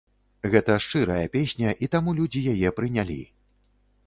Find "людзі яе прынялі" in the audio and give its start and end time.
2.21-3.23